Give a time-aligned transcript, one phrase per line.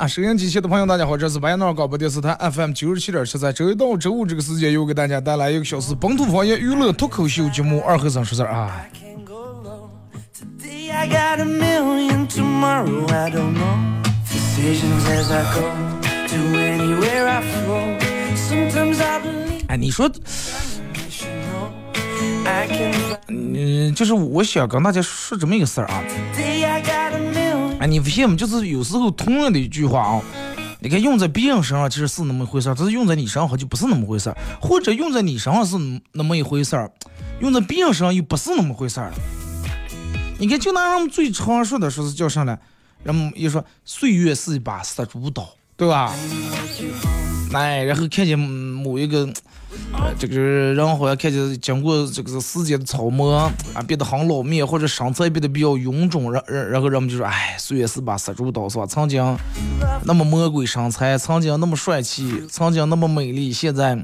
[0.00, 8.80] 啊，收音机前的朋友，大家好，这是白彦淖尔广播电视台 FM 九十七点七，在周一到周五这个时间，又给大家带来一个小时本土方言娱乐脱口秀节目《二和尚说事儿》啊。
[19.68, 20.10] 哎，你说，
[23.28, 26.02] 嗯，就是我想跟大家说这么一个事儿啊。
[27.90, 28.36] 你发现没？
[28.36, 30.22] 就是有时候同样的一句话啊，
[30.78, 35.76] 你看用在别人身上其实是那么回事儿，但是用在你身上就不是那么回事儿，或者用在你身上是
[36.12, 36.88] 那么一回事儿，
[37.40, 39.12] 用在别人身上又不是那么回事儿。
[40.38, 42.56] 你看，就拿人们最常说的说是叫啥呢？
[43.02, 46.14] 人们一说岁月是一把杀猪刀，对吧？
[47.52, 49.28] 哎，然后看见某一个。
[49.92, 53.34] 呃，这个人好像看见经过这个时间的操磨
[53.74, 58.86] 啊，变得很老面，或者身材变得比较臃肿，然然然后人们就说，哎，岁月是把杀猪刀，是吧？
[58.86, 59.36] 曾经
[60.04, 64.00] 那么魔鬼身材，曾经那么帅气，曾经那么美丽，现在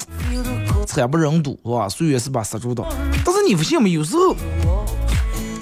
[0.86, 1.88] 惨不忍睹，是吧？
[1.88, 2.84] 岁月是把杀猪刀。
[3.24, 3.92] 但是你发现没？
[3.92, 4.34] 有时候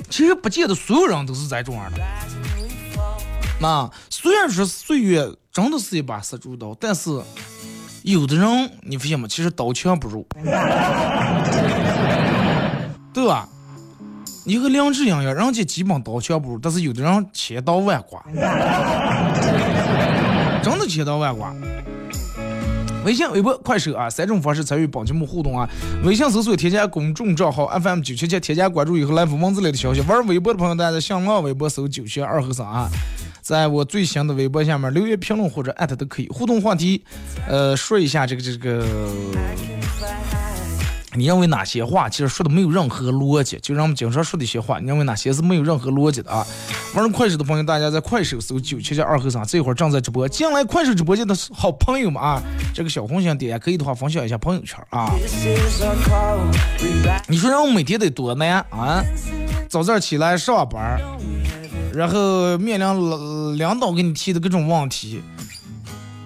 [0.09, 1.99] 其实不见得所有人都是这种样的。
[3.61, 7.21] 那虽然说岁月真的是一把杀猪刀，但是。
[8.05, 9.27] 有的人你发现吗？
[9.27, 10.27] 其实刀枪不入，
[13.15, 13.49] 对吧？
[14.45, 18.23] 你和梁志扬一样，人家基本刀枪不入，但是有的人千刀万剐，
[20.63, 21.57] 真的千刀万剐。
[23.07, 25.67] 微信、微博、快手啊，三种方式参与本节目互动啊。
[26.05, 30.03] 微信搜索添加公众账号 FM 九七七，添加关注以后来发文字类的消息。
[30.03, 32.91] 玩微博的朋友，大家在新浪微博搜九七二和尚啊。
[33.45, 37.05] 在我最新的微博下面留言评论或者艾特都可以互动话题，
[37.47, 38.83] 呃，说一下这个这个，
[41.13, 43.59] 你认为哪些话其实说的没有任何逻辑？
[43.61, 46.47] 就让我们经常说的一些话，你认为哪些是没有任何逻辑的啊？
[46.95, 50.27] 玩快手的朋友，大家在快手搜九七七二和尚，这会儿正在直播。
[50.27, 55.13] 进来快手直播间的好朋友们啊，这个小红心点可以的话分享一下朋友圈啊。
[57.29, 59.05] 你说让我每天得多难啊？
[59.69, 60.99] 早上起来上班。
[61.95, 65.23] 然后面临领导给你提的各种问题，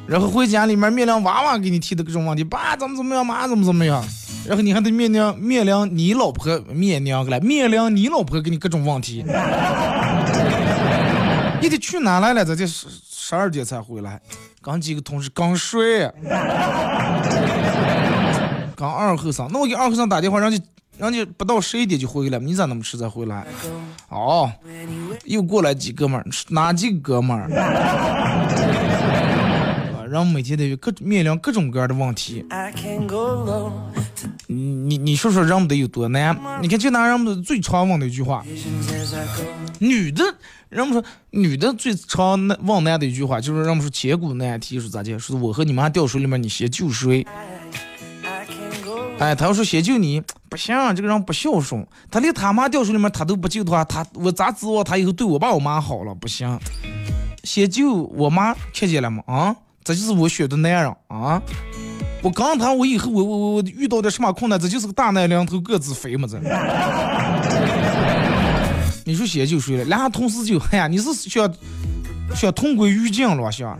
[0.06, 4.02] 然后回家里面面临娃娃给你提的各种问题，爸怎么怎么样，妈怎么怎么样，
[4.46, 9.22] 然后你还得面临面临你老婆面临个来面临你老婆给你各种问题，
[11.60, 12.44] 你得去哪来了？
[12.44, 14.20] 咱这十十二点才回来，
[14.62, 16.10] 刚几个同事刚睡，
[18.74, 20.58] 刚二和尚，那我给二和尚打电话，让你。
[20.98, 23.46] 人家不到十一点就回来了，你咋那么迟才回来？
[24.08, 24.50] 哦，
[25.24, 27.48] 又过来几哥们儿，哪几个哥们儿？
[29.96, 32.44] 啊，人每天得各面临各种各样的问题。
[34.48, 36.36] 你你你说说，人们得有多难？
[36.60, 38.44] 你看，就拿人们最常问的一句话，
[39.78, 40.24] 女的，
[40.68, 45.16] 人们说女的最常问难的一句话，就是人们说千古难题，说咋的？
[45.18, 47.24] 说我和你妈掉水里面，你先救谁？
[49.18, 51.84] 哎，他要说先救你，不行，这个人不孝顺。
[52.10, 56.14] 他连他妈掉水里面他都不救的话，他我咋指望他以后对我爸我妈好了？
[56.14, 56.58] 不行，
[57.42, 59.22] 先救我妈，看见了吗？
[59.26, 61.42] 啊，这就是我选的男人啊！
[62.22, 66.38] 我刚谈，我以后我我我遇到点什么困难，这就是个大难临头各自飞嘛这。
[69.04, 69.84] 你说先救谁了？
[69.84, 71.52] 俩同时救，哎呀，你是想
[72.34, 73.76] 想同归于尽了，想？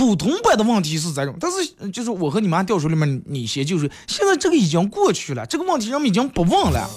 [0.00, 6.88] 普通版的问题是这种，但是就是我和你妈掉水里面，你先就是，现在这个已经过去了，这个问题人们已经不问了，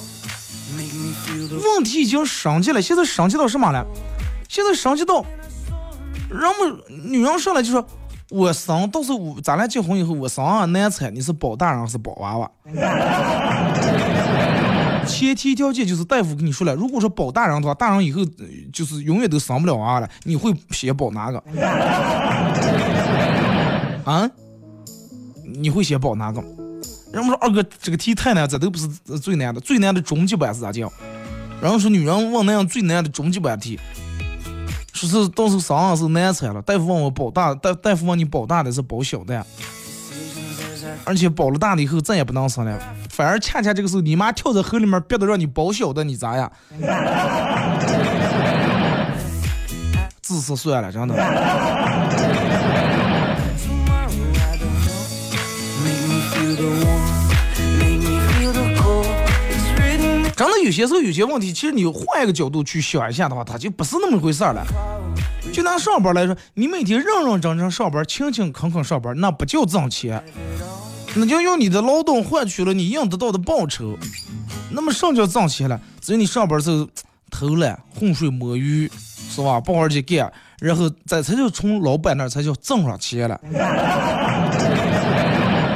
[1.65, 3.85] 问题已经升级了，现在升级到什么了？
[4.47, 5.21] 现在升级到，
[6.29, 6.79] 人们
[7.11, 7.85] 女人上来就说，
[8.29, 12.49] 我生到时候咱俩结婚以后，我生啊难产，你是保大人还是保娃娃？
[15.05, 18.21] 前提条件就是大夫跟你说了，如果说保大人的话，大人以后
[18.71, 21.43] 就是永远都生不了娃了，你会先保哪个？
[24.05, 24.29] 啊？
[25.43, 26.41] 你会写保哪个？
[27.11, 28.87] 人们说二哥这个题太难，这都不是
[29.19, 30.91] 最难的，最难的终极版是咋叫？
[31.61, 33.79] 然后说女人问那样最难的终极版题，
[34.93, 39.45] 说是到时候生是难产了，大夫问我保大，大大夫问你保大的是保小的。
[41.05, 42.79] 而且保了大了以后再也不能生了，
[43.09, 46.51] 反而恰恰这个时候你妈跳在河里面，憋得让你保小的，你咋呀？
[50.21, 51.13] 自私算了，真的。
[60.35, 64.65] 真的有些时候有些问题，其实你换一个角度去想一下的话，它就不是那么回事了。
[65.51, 70.23] 就拿上班来说，你每天认认真真上班，勤勤恳恳上班，那不叫挣钱。
[71.15, 73.95] 那就用你的劳动换取了你应得到的报酬，
[74.71, 75.79] 那么什么叫挣钱了？
[76.01, 76.87] 只有你上班时候
[77.29, 78.89] 偷懒、浑水摸鱼，
[79.29, 79.61] 是吧？
[79.61, 83.39] 不好好去干，然后这才叫从老板那才叫挣上钱了。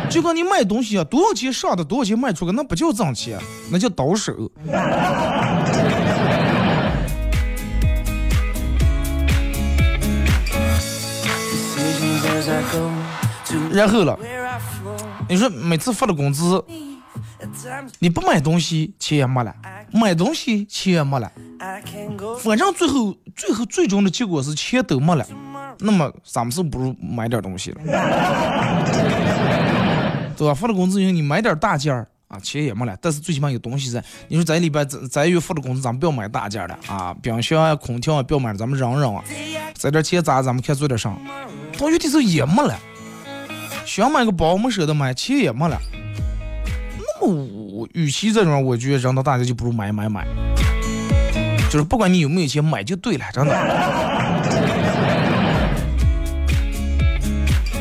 [0.09, 3.39] 就跟你卖东西啊，多少钱上的，多少钱卖出去，那不叫挣钱，
[3.69, 4.33] 那叫倒手。
[13.71, 14.17] 然后了。
[15.29, 16.63] 你说每次发的工资，
[17.99, 19.53] 你不买东西钱也没了，
[19.91, 21.29] 买东西钱也没了，
[22.39, 25.25] 反正最后最后最终的结果是钱都没了。
[25.79, 27.81] 那么咱们是不如买点东西了，
[30.37, 30.53] 对吧？
[30.53, 34.03] 发了工资以后你买点大件儿啊，钱也没了，但是最起码有东西在。
[34.27, 39.23] 你说在里边咱咱月发了工资，咱们不要买大件了啊，冰箱啊、空调啊不要买了，咱们扔扔啊，
[39.73, 41.15] 这点钱咋咱们看做点啥？
[41.79, 42.77] 到月底时候也没了。
[43.85, 45.79] 想买个包没舍得买，钱也没了。
[46.97, 47.33] 那么
[47.71, 50.27] 我与其这种，我觉得扔到大街就不如买买买。
[51.69, 53.53] 就是不管你有没有钱，买就对了，真的。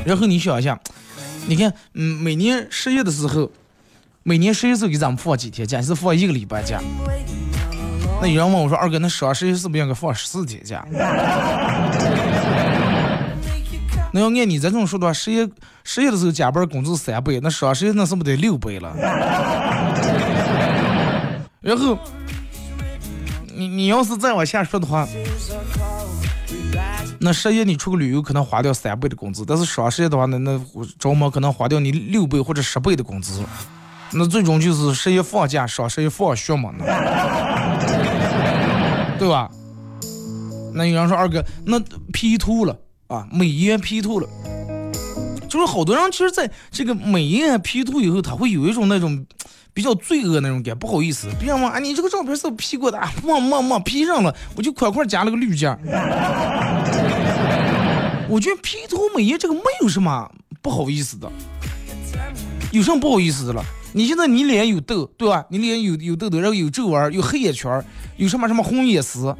[0.06, 0.78] 然后你想一下，
[1.48, 3.50] 你看，嗯，每年失业的时候，
[4.22, 5.80] 每年失业时候给咱们放几天假？
[5.80, 6.80] 是放一个礼拜假。
[8.20, 10.84] 那有人问我说：“二哥，那双十一是不是应该放十四天假？”
[14.12, 15.46] 那要按你这种说的话，十一
[15.84, 18.96] 十一的时候加班工资三倍，那双十一那是不是得六倍了？
[21.60, 21.98] 然后，
[23.54, 25.06] 你你要是再往下说的话，
[27.20, 30.60] 那失业你出个旅游可能花掉三倍的工资，但是双十一的话，那那
[30.98, 33.42] 着忙可能花掉你六倍或者十倍的工资，
[34.12, 36.72] 那最终就是失业放假，双十一放学嘛，
[39.18, 39.50] 对吧？
[40.74, 41.80] 那有人说二哥，那
[42.12, 42.76] P 图了。
[43.08, 44.28] 啊，美颜 P 图了，
[45.48, 49.24] 就是好多人其实在这个美颜 P 图以后，他会有一种那种
[49.76, 53.12] 比较罪恶那种感，不好意思，别人问啊，你这个照片是 P 过的啊？
[53.22, 55.68] 没没没 P 上了，我就快快加了个滤镜。
[58.26, 60.26] 我觉得 P 图美颜这个没有什么
[60.62, 61.30] 不好意思的，
[62.72, 63.62] 有什么不好意思的了？
[63.92, 65.44] 你现在你脸有痘，对吧？
[65.50, 67.84] 你脸有有痘痘，然后有皱纹，有黑眼圈，
[68.16, 69.36] 有什么什么红眼丝。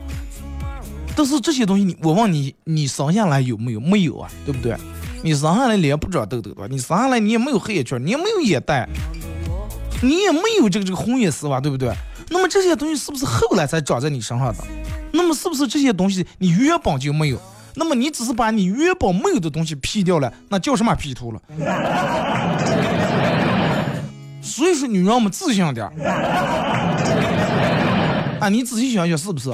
[1.17, 3.81] 但是这些东西，你我问你，你生下来有没有？
[3.81, 4.77] 没有啊，对不对？
[5.23, 6.67] 你生下来脸不长痘痘吧？
[6.69, 8.87] 你生下来你也没有黑眼圈，你也没有眼袋，
[10.03, 11.61] 你也没有这个这个红眼丝吧？
[11.61, 11.93] 对不对？
[12.29, 14.65] 那么这些东西是不是后来才长在你身上的？
[15.13, 17.41] 那么是不是这些东西你原本就没有？
[17.75, 21.41] 那么你只是把你原本没有的东西 P 掉了，那叫什么 P 图了？
[24.43, 25.87] 所以说，女人我们自信点
[28.41, 28.49] 啊！
[28.49, 29.51] 你仔细想想，是不是？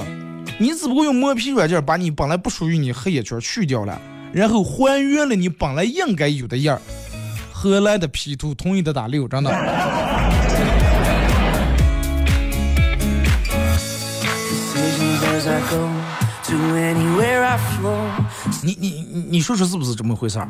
[0.59, 3.99] 你只不过用磨皮软件把你本来不属于你黑眼圈去掉了，
[4.31, 6.81] 然后还原了你本来应该有的样儿。
[7.63, 8.53] 何来的 P 图？
[8.53, 9.49] 同意的打六，真的。
[18.61, 20.47] 你你你你说说是不是这么回事儿？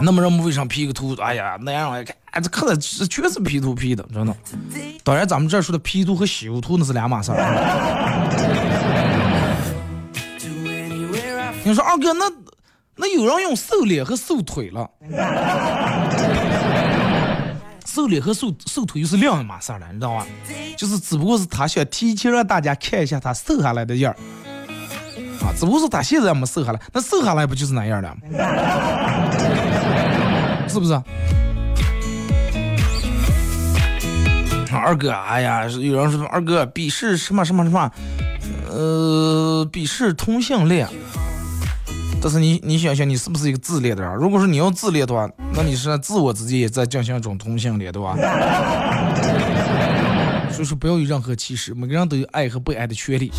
[0.00, 1.14] 那么人们为啥 P 个图？
[1.20, 4.34] 哎呀，那样一看，哎，这看的这确实 P 图 P 的，真的。
[5.02, 7.36] 当然，咱们这儿说的 P 图和修图那是两码事儿。
[11.62, 12.24] 你说二哥，那
[12.96, 14.88] 那有人用瘦脸和瘦腿了，
[17.84, 20.24] 瘦脸和瘦瘦腿又是两码事了，你知道吗？
[20.76, 24.16] 就是只不过是他想提前让大家看一下他瘦下来的样儿。
[25.44, 28.16] 啊，只不过是他现在没瘦下来，那瘦下来不就是那样的吗？
[30.68, 30.92] 是不是？
[34.72, 37.90] 二哥，哎呀，有人说二哥鄙视什么什么什么，
[38.70, 40.88] 呃，鄙视同性恋。
[42.24, 44.14] 但是你你想想，你是不是一个自恋的人？
[44.14, 48.16] 如果说你要自恋的话，那你是自我自己也在进行一种同性恋，对吧？
[50.50, 53.30] 所以说不要有任何歧视，每个人都有爱和被爱的权利。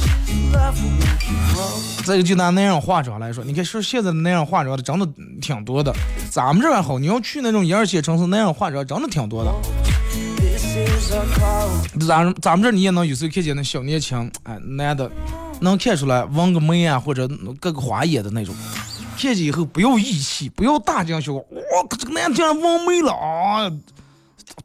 [2.04, 5.10] 再一个，就拿那样化妆来说，你看说现在那样化妆的真的
[5.42, 5.92] 挺多的，
[6.30, 9.52] 咱们这还好，你要去那种一二线城市，那样化妆真的挺多的。
[12.06, 15.10] 咱咱们这你也能有时候看见那小年轻，哎，男的。
[15.62, 17.28] 能看出来纹个眉啊，或者
[17.60, 18.54] 割个花眼的那种，
[19.18, 21.42] 看见以后不要义气，不要大惊小怪。
[21.42, 23.72] 哇，这个男的竟然纹眉了啊，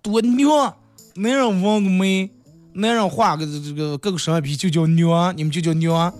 [0.03, 0.75] 多牛啊！
[1.15, 2.31] 男人纹个眉，
[2.75, 6.13] 男人画个这个割个双眼皮就叫牛啊，你们就叫牛啊。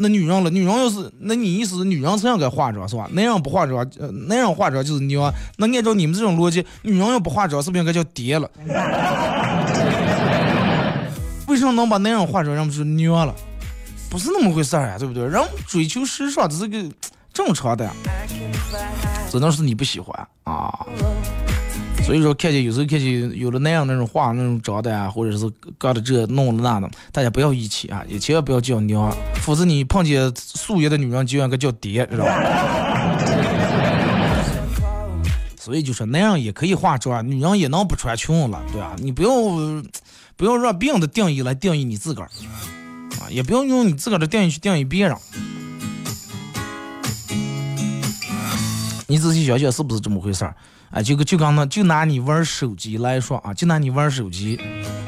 [0.00, 3.08] 那女人了，女人要是那你意思是女人才应该化妆是吧？
[3.12, 5.32] 男人不化妆，呃，男人化妆就是牛啊。
[5.56, 8.48] 那按照你们这种逻辑，女人要不化妆是不是应该叫爹了？
[11.48, 13.34] 为什么能把男人化妆，人们说牛了？
[14.10, 15.22] 不是那么回事儿呀，对不对？
[15.24, 16.82] 人追求时尚这是个
[17.32, 17.90] 正常的，
[19.30, 20.86] 只能是你不喜欢啊。
[22.04, 25.46] 所以说，看见有时候看见有了那样那种画那种长的啊，或者是
[25.76, 33.18] 干的这弄了那的，大家不要义气啊，也千万不要叫娘，否则你碰见素颜的女人就应该叫爹，知道吧？
[35.60, 38.96] 所以就说那样也可以化妆，女人也能不穿裙了，对吧？
[38.96, 39.28] 你不要
[40.34, 42.30] 不要让别人的定义来定义你自个儿。
[43.20, 45.16] 啊也不要用你自个儿的定义去定义别人。
[49.06, 50.54] 你仔细想想，是不是这么回事儿？
[50.90, 54.58] 哎，就就刚那，就拿你玩手机来说啊，就拿你玩手机，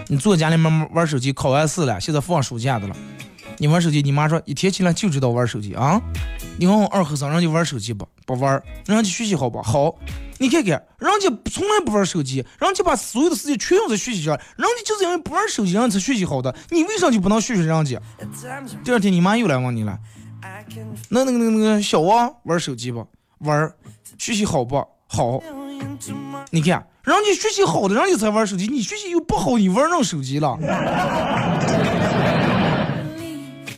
[0.09, 2.97] 你坐家里面玩手机，考完试了，现在放暑假的了，
[3.61, 6.01] 你玩手机，你妈说一天起来就知道玩手机啊？
[6.57, 8.09] 你问我二和尚，人家玩手机不？
[8.25, 8.51] 不玩，
[8.87, 9.95] 人家学习好不好？
[10.39, 16.55] 你看看，人家从来不玩手机，人家把所有的时间全用在学习上，人家就是因为不玩手机，人家才学习好的。
[16.71, 18.01] 你为啥就不能学学人家？
[18.83, 19.99] 第二天你妈又来问你了，
[21.11, 23.07] 那那个那个那个小王玩手机不？
[23.41, 23.71] 玩，
[24.17, 25.43] 学习好不好？
[26.51, 30.59] 你看，人家学习好的，人家才玩手机，你学习又不好，你玩上手机了。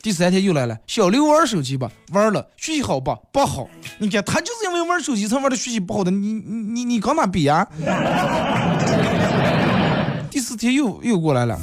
[0.02, 3.16] 第三天又来了，小刘玩手机吧，玩了，学习好吧？
[3.30, 3.68] 不好。
[3.98, 7.64] 你看他就是因为玩手机才玩的学习不好的，你你你你跟他比呀？
[10.28, 11.56] 第四天又又过来了，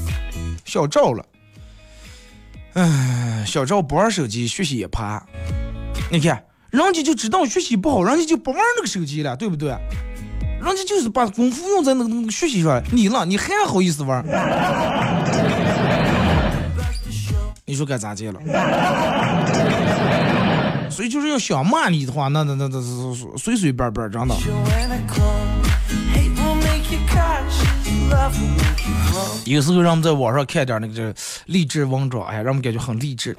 [0.63, 1.25] 小赵了，
[2.75, 5.21] 哎，小赵不玩手机，学习也趴。
[6.09, 9.75] 你看人家就知道学习不好，人家就不玩那个手机了，对不对？
[10.61, 14.23] 人家就是把功夫用在那个那个学习上，你呢，你还好意思玩？
[17.69, 18.39] 你说该咋接了？
[20.89, 22.81] 所以就是要想骂你的话，那那那那
[23.37, 24.35] 随随便便真的。
[29.45, 31.13] 有时候让我们在网上看点那个
[31.45, 33.37] 励志文章，哎呀，让我们感觉很励志。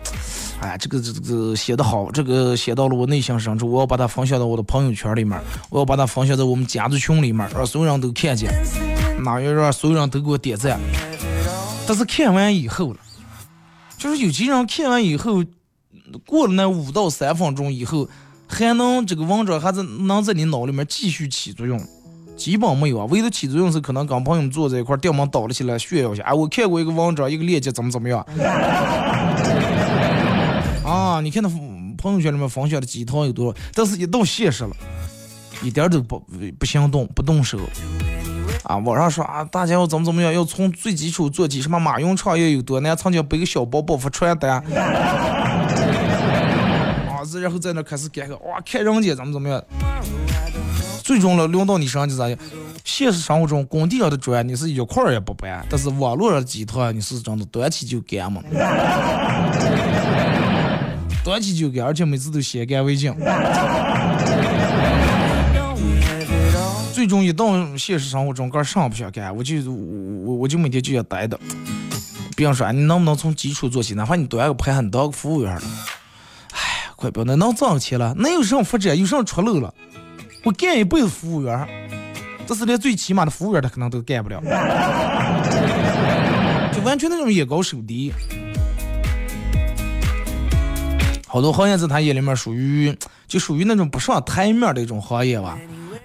[0.60, 5.36] 哎呀，这个这个写的好，这个写到了我内心深处，我要把它分享到我的朋友圈里面，
[5.70, 8.48] 我要把它分享在我们家族群里面，让所有人都看见，
[9.24, 10.78] 那要让所有人都给我点赞。
[11.84, 12.96] 但是看完以后了。
[14.00, 15.44] 就是有些人看完以后，
[16.26, 18.08] 过了那五到三分钟以后，
[18.48, 21.78] 还能这个文章还是能在你脑里面继续起作用，
[22.34, 23.04] 基本没有啊。
[23.10, 26.22] 唯一起作用是可能跟朋友们坐在一块儿，电门倒了起来炫耀一下。
[26.22, 28.24] 哎，我看过一个文章，一个链接怎么怎么样。
[30.82, 31.50] 啊，你看那
[31.98, 33.60] 朋友圈里面分享的鸡汤有多少？
[33.74, 34.74] 但是一到现实了，
[35.62, 36.18] 一点都不
[36.58, 37.58] 不行动，不动手。
[38.64, 45.66] 啊，网上说啊，大家要怎么怎么样，要从最基础做起，什么马云创业有多难，曾经背个小包包发传单， 啊，
[47.40, 49.62] 然后在那开始改个，哇，看人家怎么怎么样，
[51.02, 52.38] 最终了轮到你身上就咋样？
[52.84, 58.42] 现实生活中工地上的砖你是一块儿也不搬，但是网络上的鸡汤你是真的端起就干嘛？
[61.22, 63.14] 端起就干，而且每次都先干为敬。
[67.00, 71.40] 最终一到现实生活中，干啥不想干，我就我我就每天就要待着。
[72.36, 75.62] 别人说你能不能从基础做起，哪怕你端个盘，你当个服务员了。
[76.52, 79.72] 哎，快不要那能挣钱了，那有什么发展，有什么出路了？
[80.44, 81.66] 我干一辈子服务员，
[82.46, 84.38] 这是连最起码的服务员他可能都干不了，
[86.70, 88.12] 就完全那种眼高手低。
[91.26, 92.94] 好多行业在他眼里面属于
[93.26, 95.58] 就属于那种不上台面的一种行业吧。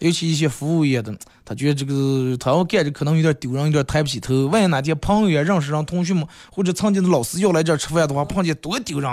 [0.05, 1.12] 尤其一些服务业的，
[1.43, 4.45] 他觉得这个他要干着可能有点丢人，有点抬不起头。
[4.50, 9.09] 万一哪天朋友呀、认识人、同学们或者曾经的老师要来这儿吃饭的话，碰见多丢人。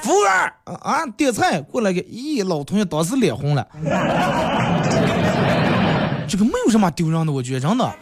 [0.00, 0.32] 服务员
[0.80, 3.68] 啊，点菜过来个，咦，老同学当时脸红了。
[6.26, 7.94] 这个没有什么丢人的，我觉得真的，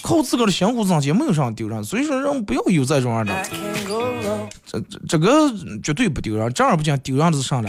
[0.00, 1.84] 靠自个儿的辛苦挣钱，没有什么丢人。
[1.84, 3.46] 所以说，人不要有这种样的，
[4.64, 7.68] 这这这个绝对不丢人，正儿八经丢人的是啥呢？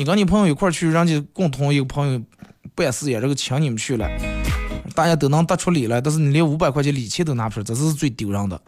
[0.00, 2.18] 你跟你朋友一块去，人家共同一个朋友
[2.74, 4.08] 办事业，这个请你们去了，
[4.94, 8.58] 大家都能得出礼来，但是你连五百块钱礼钱都拿不出，这是最丢人的。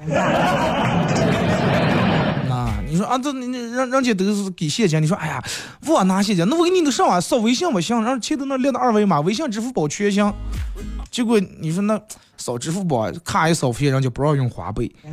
[2.46, 5.42] 那你说啊，这你人人家都是给现金，你说哎呀，
[5.86, 10.30] 我拿现金，那我给你都上网扫微信不行，让钱都那列的二维码，微信、支付宝全行。
[11.10, 11.98] 结果你说那
[12.36, 14.92] 扫支付宝卡一扫，发现人家不让用花呗。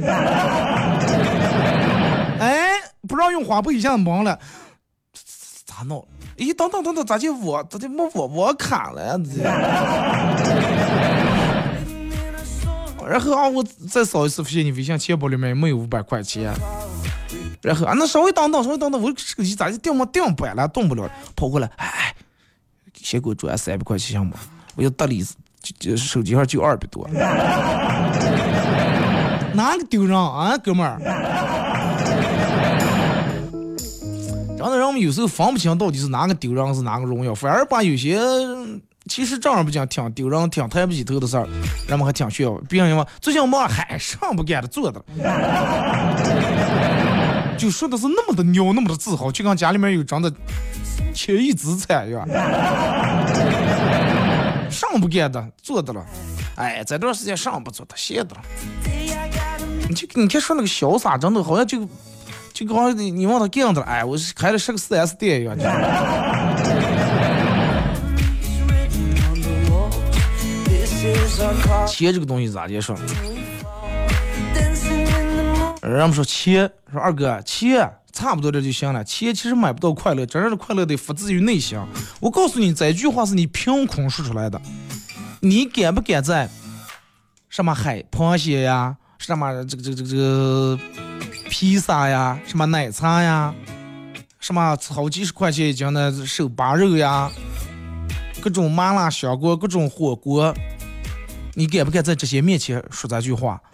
[2.42, 2.72] 哎，
[3.08, 4.38] 不让用花呗，一下子懵了。
[5.80, 6.06] 咋弄？
[6.38, 9.18] 咦，等等等等，咋就我咋就没我我卡了呀？
[13.08, 16.54] 然后啊，我再扫一次，发现你微信钱包里面没有五百块钱。
[17.62, 22.14] 然后啊，那稍微等等，稍微等等，我手机咋就定没定板了，动不了，跑过来，哎，
[22.94, 24.38] 先给我转三百块钱行不？
[24.76, 25.26] 我就得里
[25.80, 27.08] 就手机上就二百多，
[29.54, 31.00] 哪个丢人啊，哥们儿？
[34.60, 38.20] 真的，人们有时候分不清到底是哪个丢人是哪个荣耀，反而把有些
[39.08, 41.48] 其实正儿八经挺丢人、挺抬不起头的事儿，
[41.88, 42.54] 人们还挺炫耀。
[42.68, 45.06] 别人问最近忙，还上不干的做的了，
[47.58, 50.30] 就说的是那么的牛，那么的自豪，就跟家里面有真的
[51.14, 52.28] 千亿资产一样。
[54.70, 56.06] 上不干的做的了，
[56.56, 58.42] 哎，这段时间上不做的歇的了。
[59.88, 61.88] 你就你看说那个潇洒，真的好像就。
[62.68, 65.58] 就好像你你往他这样子了，哎，我是开的是个四 S 店一样。
[71.88, 72.96] 钱这个东西咋介说？
[75.82, 79.04] 人们说钱，说二哥钱差不多这就行了。
[79.04, 81.80] 钱其实买不到快乐，真正的快乐得发自于内心。
[82.20, 84.62] 我告诉你，这句话是你凭空说出来的。
[85.40, 86.50] 你敢不敢在
[87.48, 90.78] 什么海螃蟹呀，什么这个这个这个？
[91.50, 93.54] 披萨呀，什么奶茶呀，
[94.40, 97.30] 什么好几十块钱一斤的手扒肉呀，
[98.40, 100.54] 各种麻辣香锅，各种火锅，
[101.56, 103.60] 你敢不敢在这些面前说这句话？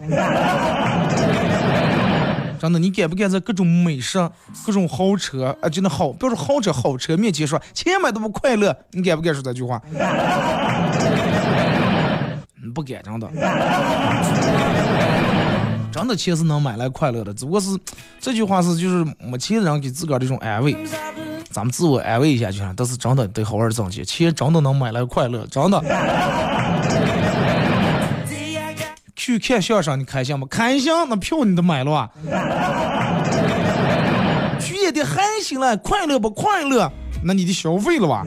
[2.58, 4.18] 真的，你敢不敢在各种美食、
[4.64, 8.74] 各种豪车啊，就那好，不要说豪车、好车面前说钱买都不快乐？
[8.92, 9.80] 你敢不敢说这句话？
[12.74, 13.30] 不敢，真的。
[15.96, 17.70] 真的钱是能买来快乐的，只不过是
[18.20, 20.76] 这句话是就是没钱的人给自个儿的一种安慰，
[21.50, 22.74] 咱们自我安慰一下就行。
[22.76, 25.82] 但是真的得好好挣钱，钱真的能买来快乐，真的。
[29.16, 30.44] 去看相声你开心不？
[30.44, 32.10] 开心，那票你都买了啊。
[34.60, 36.92] 去演的还行了，快乐不快乐？
[37.24, 38.22] 那你得消费了吧？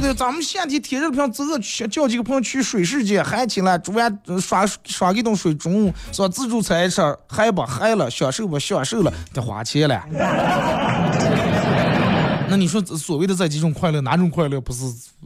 [0.00, 6.28] 对，咱们夏天天热的，走走去叫几个朋友去水世界，嗨起来，煮完耍耍一顿水，中午是吧？
[6.28, 8.10] 自助餐吃，嗨吧嗨了？
[8.10, 9.12] 享受吧享受了？
[9.32, 10.02] 得花钱了。
[12.50, 14.84] 那你说所谓的这几种快乐，哪种快乐不是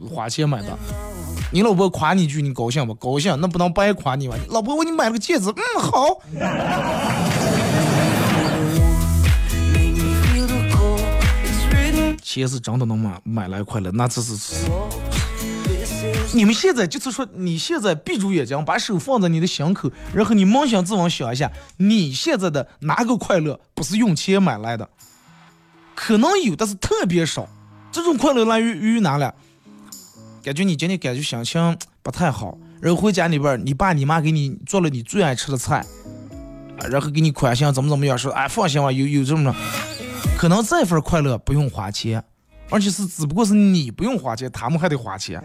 [0.09, 0.77] 花钱买的？
[1.51, 2.93] 你老婆夸你一句，你高兴不？
[2.95, 4.35] 高兴，那不能白夸你吧？
[4.49, 6.19] 老婆，我给你买了个戒指，嗯，好。
[12.33, 14.55] 钱是真的能买买来快乐，那只是
[16.33, 24.89] 你们现在就是说，你现在闭住眼睛，把手放在你的心口，然后你扪心自问想一下，你现在的哪个快乐不是用钱买来的？
[25.93, 27.47] 可能有，但是特别少。
[27.91, 29.31] 这种快乐来源于哪了？
[30.41, 35.85] 感觉你今天感觉心情不太好，然后回家里边，你爸你妈给你做了你最爱吃的菜，
[36.89, 39.55] 然后给你宽心怎么怎么样，说哎放心吧，有有这么。
[40.43, 42.21] 可能这份快乐不用花钱，
[42.69, 45.41] 而且是只不过是你不用花钱，他们还得花钱。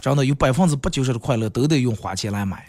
[0.00, 2.66] 真的有百分之八九十的快乐都得用花钱来买。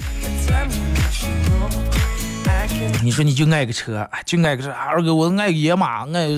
[3.01, 6.29] 你说你就爱个车，就爱个车，二哥我爱个野马，爱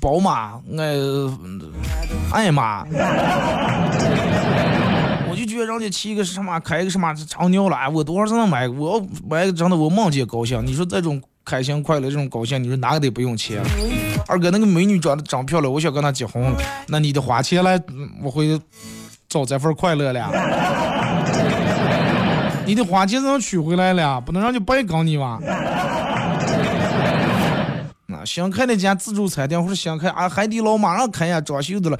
[0.00, 0.96] 宝马，爱
[2.32, 2.84] 爱马。
[5.40, 8.68] 我就觉得人家骑个什么，开一个什么长牛了，我多少才能买？
[8.68, 10.62] 我要买真的，我梦见高兴。
[10.66, 13.62] 你说这种开心快乐，这种高兴，你说哪个得不用钱？
[14.28, 16.54] 二哥那个美女长得长漂亮，我想跟她结婚，
[16.88, 17.80] 那你得花钱来，
[18.22, 18.60] 我会
[19.30, 20.30] 找这份快乐了。
[22.66, 25.38] 你得花钱才能娶回来了，不能让你白搞你吧？
[28.08, 31.98] 啊，想开那家自助餐店或者想开啊海底捞马上开呀，装修的了。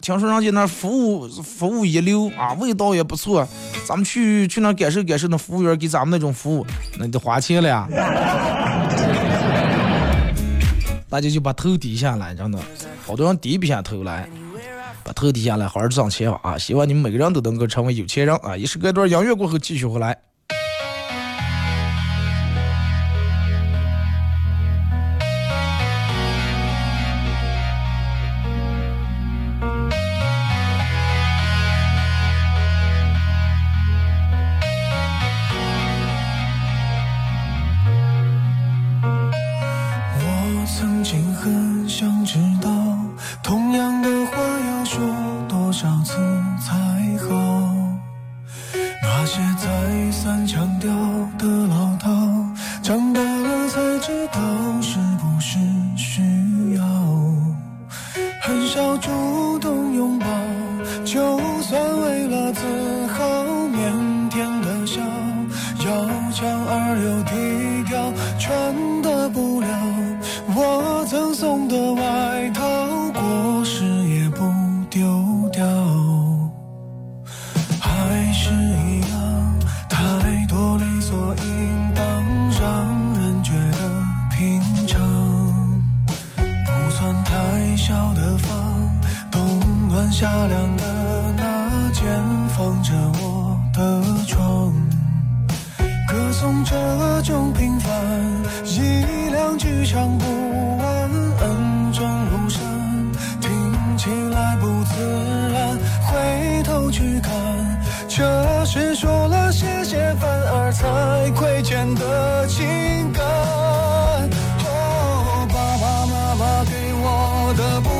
[0.00, 3.46] 听说人家那服务服务一流啊，味道也不错，
[3.86, 6.66] 咱们去去那感受感受那服务员给咱们那种服务，
[6.98, 7.86] 那得花钱了呀。
[11.10, 12.58] 大家就把头低下来，真的，
[13.06, 14.28] 好多人低不下头来，
[15.02, 16.58] 把头低下来，好好挣钱吧啊！
[16.58, 18.54] 希望你们每个人都能够成为有钱人啊！
[18.56, 20.16] 一时隔段音乐过后继续回来。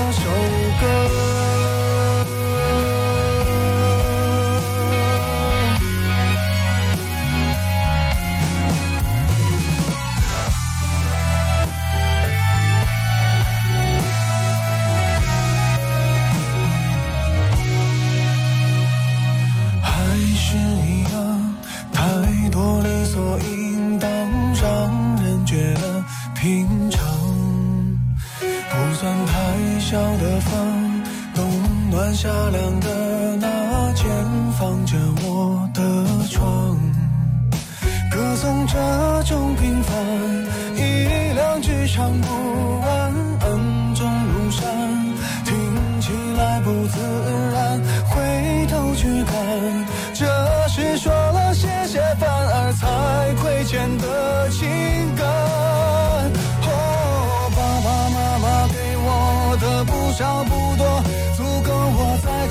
[0.00, 0.30] 唱首
[0.80, 1.69] 歌。
[32.12, 34.04] 夏凉的那间
[34.58, 35.80] 放着我的
[36.28, 36.76] 床，
[38.10, 39.94] 歌颂这种平凡，
[40.76, 42.79] 一两句唱不完。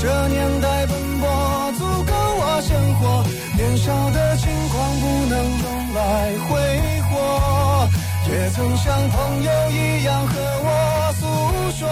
[0.01, 3.23] 这年代奔波足够我生活
[3.57, 7.89] 年少的轻狂不能用来挥霍
[8.31, 11.21] 也曾像朋友一样和我诉
[11.77, 11.89] 说。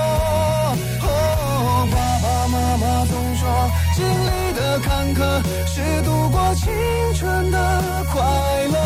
[1.02, 3.44] 哦爸爸妈妈总说
[3.94, 5.20] 经历的坎坷
[5.68, 6.72] 是度过青
[7.14, 8.24] 春的快
[8.72, 8.78] 乐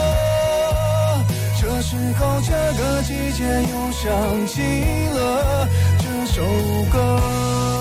[1.62, 4.62] 这时候这个季节又想起
[5.14, 5.68] 了
[6.00, 6.42] 这首
[6.92, 7.81] 歌。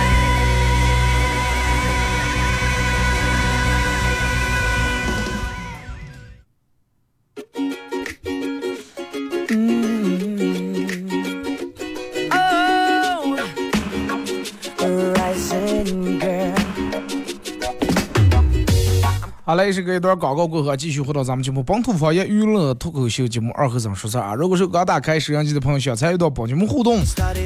[19.51, 24.33] 好嘞，是个一段广告过后，继续回到咱们节目本土方言娱乐脱口秀节目二和尚说事啊。
[24.33, 27.01] 如果是刚打开收音机的朋友，想参与到本节目互动，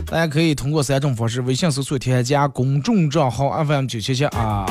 [0.05, 4.67] 大家可以通过三种方式：微信搜索添加公众账号 FM 九七七啊。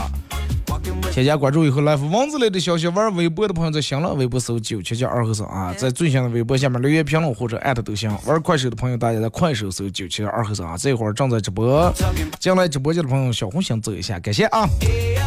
[1.15, 8.11] 添加关注以后来发文字类的消息，玩微博的朋友在新浪微博搜九七七二和尚啊，在最新的微博下面留言评论或者艾特都行。
[8.27, 11.89] 玩快手的朋友，大家在快手搜九七七二和尚啊，这会儿正在直播。
[12.41, 14.69] 进来直播间的朋友，小红心走一下，感谢啊！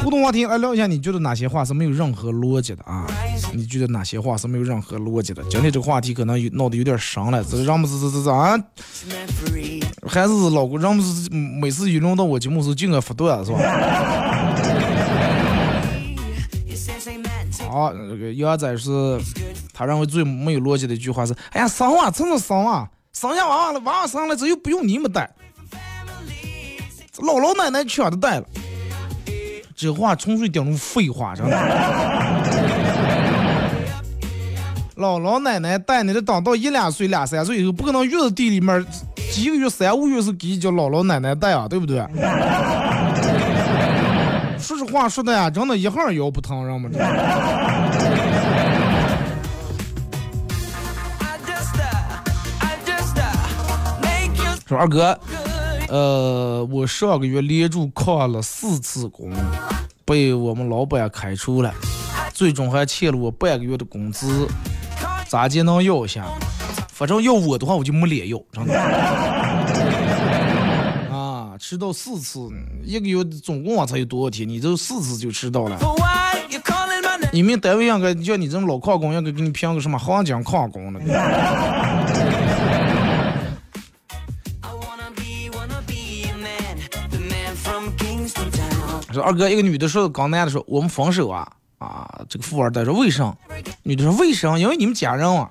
[0.03, 3.07] 互动话题来聊一下，你觉得哪些话是没有任何逻辑的啊？
[3.53, 5.41] 你觉得哪些话是没有任何逻辑的？
[5.43, 8.61] 今天这个话题可能有闹得有点深了，这让不是这这这啊？
[10.05, 14.26] 还是老公让不是每次一轮到我节目时候就爱发段是吧？
[17.69, 19.19] 好，这个杨仔是，
[19.73, 25.29] 他认为最没有逻辑的一句话是：哎呀，生娃真是生娃，生下娃娃了，娃娃生了之后又不用你们带，
[27.17, 28.45] 姥姥奶奶全都带了。
[29.75, 31.57] 这话纯粹顶入废话，真的。
[34.95, 38.83] 姥姥奶奶带你的，等到一两岁、两三岁以后，不可能月子地里面
[39.31, 41.99] 几个月、三五月是给叫姥姥奶奶带啊，对不对？
[44.91, 46.99] 话说的呀，真的，一号腰不疼，人们这。
[54.67, 55.17] 说二哥，
[55.87, 59.31] 呃，我上个月连住旷了四次工，
[60.03, 61.73] 被我们老板开除了，
[62.33, 64.45] 最终还欠了我半个月的工资，
[65.29, 66.25] 咋就能要一下？
[66.91, 68.73] 反正要我的话，我就没脸要，真的。
[71.69, 72.49] 迟到四次，
[72.81, 74.47] 一个月总共才有多少天？
[74.47, 75.77] 你这四次就迟到了。
[77.33, 80.99] 你们单位应该叫你这种老矿工，应该给你评个什么黄金矿工呢？
[89.11, 92.23] 说二哥，一个女的说刚男的说我们分手啊啊！
[92.29, 93.35] 这个富二代说为啥？
[93.83, 94.57] 女的说为啥？
[94.57, 95.49] 因为你们家人啊。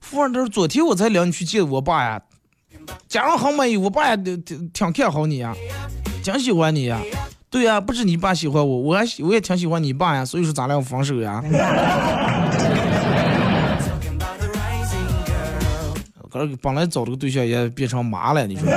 [0.00, 2.22] 富二代说昨天我才领你去见我爸呀。
[3.08, 5.54] 家人很满意，我爸也挺挺看好你呀，
[6.22, 7.00] 挺喜欢你呀。
[7.50, 10.24] 对呀，不止你爸喜欢我，我还我也挺喜欢你爸呀。
[10.24, 11.42] 所以说咱俩要分手呀。
[16.30, 18.68] 可是本来找这个对象也变成妈了，你说。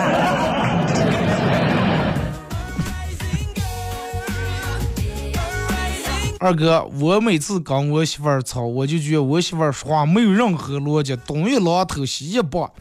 [6.39, 12.71] 二哥，我每次跟我媳妇儿吵，我就觉得我媳妇儿说话没有任何逻辑，东一榔头西一棒。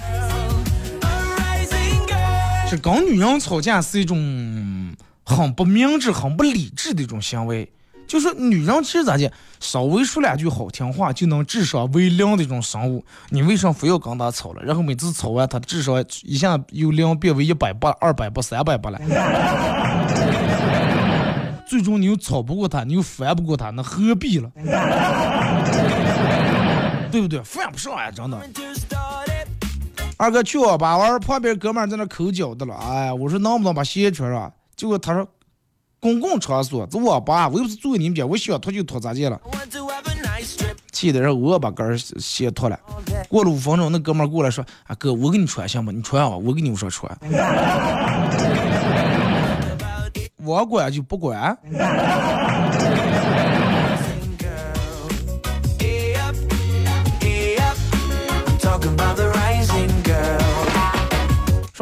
[2.71, 7.69] 这跟女人吵架是一种很不明智、很不理智的一种行为。
[8.07, 13.05] 就是女人其实咋的，稍微说两句好听话就能智商为零的一种生物。
[13.31, 14.63] 你为什么非要跟她吵了？
[14.63, 19.01] 然后每次吵完，她智商一下由零变为一百八、二百八、三百八了。
[21.67, 24.49] 最终你又吵不过她，你又烦不过她，那何必了？
[27.11, 27.43] 对不对？
[27.43, 28.39] 犯不上呀，真的。
[30.21, 32.75] 二哥去网吧玩，旁边哥们儿在那抠脚的了。
[32.75, 34.53] 哎呀，我说能不能把鞋穿上？
[34.77, 35.27] 结果他说，
[35.99, 39.41] 公共场所这网吧，我又不是住你们家，我想脱就脱，咋的了？
[40.93, 42.79] 气的人我把跟儿鞋脱了。
[43.31, 45.91] 过了五分钟，那哥们儿过来说：“啊哥，我给你穿行吗？
[45.91, 47.11] 你穿吧，我给你说穿。
[50.45, 51.57] ”我管就不管。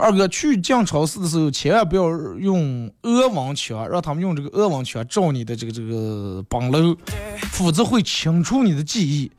[0.01, 6.97] 二哥去进超市的时候，千万不要用额温枪，让他们用这个额温枪照你的这个这个帮楼，
[7.53, 9.31] 否则会清除你的记忆。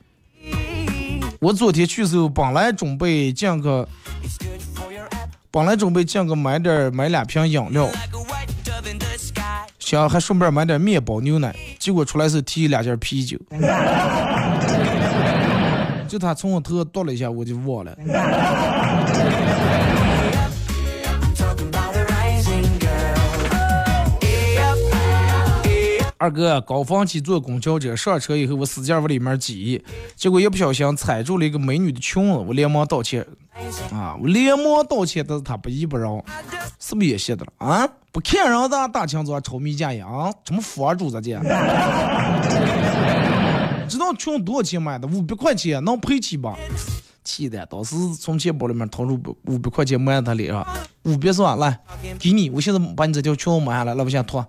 [1.39, 3.87] 我昨天去时候，本来准备进个，
[5.49, 7.87] 本来准备进个买点买两瓶饮料，
[9.79, 13.37] 想还顺便买点面包牛奶，结果出来是提两件啤酒。
[16.09, 17.95] 就他从我头上剁了一下，我就忘了。
[26.19, 29.81] 二哥，高峰期坐公交车，上车以后我使劲往里面挤，
[30.17, 33.25] 结果一不小心踩住了一个美女的裙子，我连忙道歉。
[33.93, 36.21] 啊，我连忙道歉，但是他不依不饶，
[36.77, 37.87] 是不是也歇的了啊？
[38.11, 40.29] 不看人的大清早炒米架啊？
[40.43, 41.39] 什么佛主子姐？
[43.87, 45.07] 知道裙多少钱买的？
[45.07, 46.53] 五百块钱，能赔起吧？
[47.23, 50.67] 气的，当时从钱包里面掏出五百块钱，抹他脸上，
[51.03, 51.79] 五百算来，
[52.19, 54.45] 给你，我现在把你这条裙子抹下来，来，我先脱。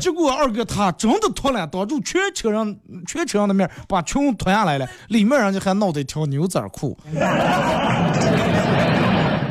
[0.00, 6.98] 结果二哥他真的脱了，当住全车人全车人的面把裙子脱下来了，里面人家还闹着一条牛仔裤，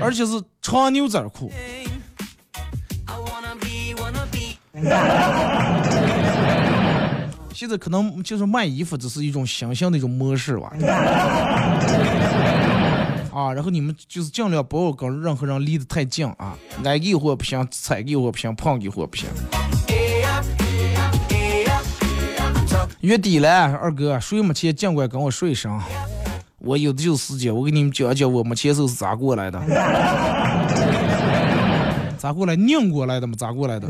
[0.02, 1.52] 而且是长牛仔裤。
[7.54, 10.72] 现在可能就是卖衣服，只是一种形象的一种模式吧。
[13.34, 19.28] 啊，然后你们就是尽量不要跟任何人离得太近啊，矮一会不行，踩一会不行，胖一会不行。
[23.02, 25.80] 月底了，二哥谁没钱尽管跟我说一声，
[26.58, 29.58] 我有的就是时间，我给你们讲讲我没钱时候是咋过来的，
[32.20, 33.88] 咋过来拧过来的嘛，咋过来的？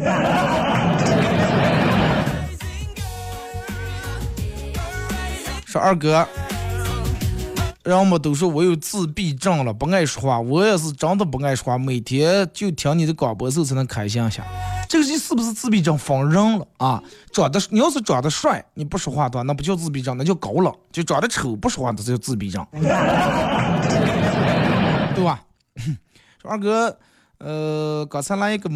[5.65, 6.27] 说二哥，
[7.83, 10.37] 人们都说我有自闭症了，不爱说话。
[10.39, 14.43] 我也是真的不爱说话，每天就听你的广播时候才能开心一下。
[14.89, 17.01] 这个是不是自闭症分人了啊？
[17.31, 22.81] 长得你要是长得帅，你不说话的话，那不叫自闭症，那叫高冷；就长得丑不说话，那叫自闭症， 对
[25.23, 25.41] 吧？
[26.41, 26.97] 说二哥，
[27.37, 28.69] 呃，刚才来一个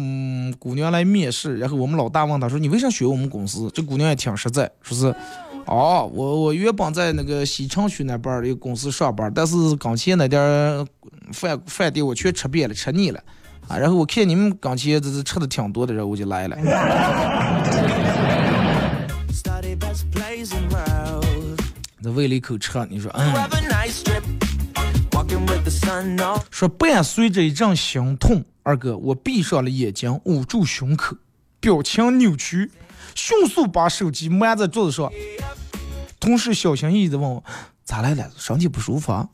[0.58, 5.14] 姑娘来面试，然后我们老大问她说：“你为啥选我们公司？”这姑娘也挺实在，说是。
[5.66, 10.86] 哦，我我原本在那个西城区那边儿一个公司上班，但是刚前那点儿
[11.32, 13.18] 饭饭店我全吃遍了，吃腻了
[13.66, 13.78] 啊。
[13.78, 16.56] 然后我看你们刚前这是吃的挺多的，然后我就来了。
[22.00, 23.32] 那喂了一口吃，你说嗯？
[26.50, 31.16] 说伴随着一阵心痛，二哥我闭上了眼睛，捂住胸口，
[31.58, 32.70] 表情扭曲。
[33.14, 35.10] 迅速把手机埋在桌子上，
[36.20, 37.42] 同时小心翼翼的问我
[37.84, 38.30] ：“咋来了？
[38.36, 39.28] 身体不舒服？”啊？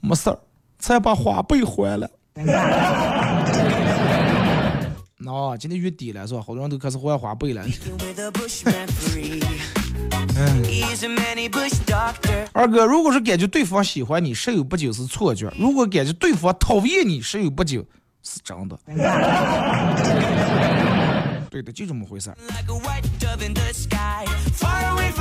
[0.00, 0.38] 没事儿，
[0.78, 2.08] 才把花呗还了。
[5.18, 6.42] 那 今天月底了是吧？
[6.44, 7.64] 好多人都开始还花呗了。
[12.52, 17.84] 二哥，如果是感觉对方喜欢你，十有八九是错觉；如果感觉对方讨厌你，十有八九
[18.22, 18.78] 是真的。
[21.52, 22.36] 对的，就这么回事儿。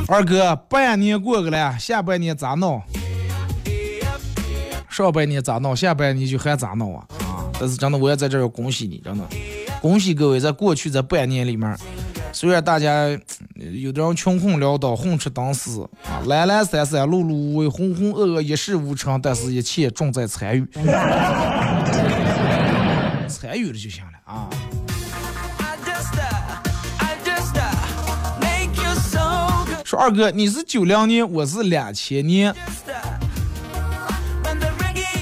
[0.07, 2.81] 二哥，半年过去了，下半年咋弄？
[4.89, 5.75] 上半年咋弄？
[5.75, 7.05] 下半年就还咋弄啊？
[7.19, 7.43] 啊！
[7.59, 9.27] 但是真的，我也在这儿要恭喜你，真的，
[9.81, 11.77] 恭喜各位，在过去这半年里面，
[12.31, 13.09] 虽然大家
[13.55, 20.65] 有的人穷困潦倒、混吃等死啊，懒懒散散、碌碌无为、浑浑噩噩、一事无成，但是一切重在参与，
[23.27, 24.49] 参与了就行了啊。
[29.91, 32.55] 说二哥，你是九零年，我是两千年，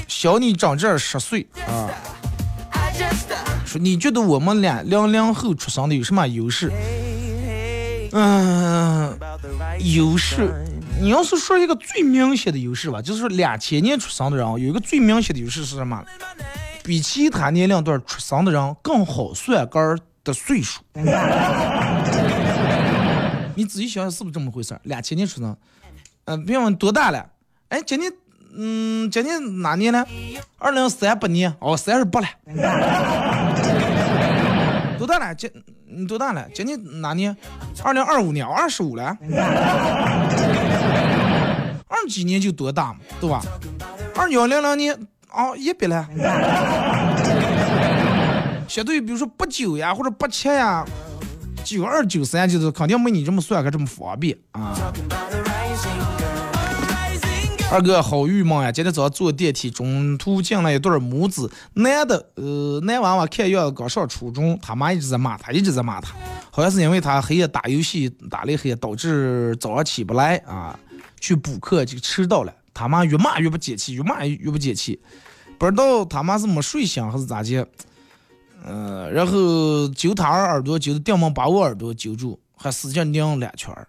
[0.07, 1.89] 小你长这十岁啊。
[3.65, 6.71] 说你觉得我们俩零零后出生的有什么优势？
[8.11, 9.17] 嗯，
[9.79, 10.53] 优势，
[11.01, 16.05] 你要是说一个最明显的优势吧，就是说两千年出生的人有一个最明显的优势是什么？
[16.83, 20.81] 比其他年龄段出生的人更好算杆儿的岁数。
[23.59, 24.79] 你仔细想想，是不是这么回事儿？
[24.83, 25.53] 两千年出生，
[26.23, 27.29] 嗯，别问多大了？
[27.67, 28.09] 哎，今年
[28.55, 30.05] 嗯，今年哪年呢？
[30.57, 32.27] 二零三八年，哦，三十八了。
[34.97, 35.35] 多大了？
[35.35, 35.51] 今
[35.87, 36.47] 你多大了？
[36.53, 37.35] 今年哪年？
[37.83, 39.17] 二零二五年，二十五了。
[41.89, 43.41] 二几年就多大嘛，对吧？
[44.15, 46.07] 二幺零零年，哦，一百了。
[48.69, 50.85] 相对于比如说八九呀，或者八七呀，
[51.69, 54.75] 九二九三，就是肯定没你这么算，还这么方便啊。
[57.71, 58.71] 二哥好郁闷呀！
[58.71, 66.15] 今天早上坐电梯，中途进来一对母子，男的，呃，男娃娃看样子刚上初中，他妈一直在骂他，一直在骂他，
[66.49, 70.79] 好像是因为他黑夜打游戏打的黑，导致早上起不来啊，
[71.21, 72.51] 去补课就迟到了。
[72.73, 74.99] 他妈越骂越不解气，越骂越不解气，
[75.59, 77.67] 不知道他妈是没睡醒还是咋的，
[78.65, 83.87] 嗯，然后揪他耳朵，揪的定门把我耳朵揪住，还使劲拧两圈儿。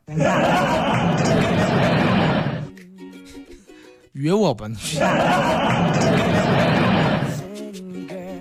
[4.12, 4.76] 约我吧，你